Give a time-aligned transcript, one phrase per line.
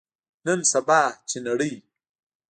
[0.45, 1.73] نن سبا، چې نړۍ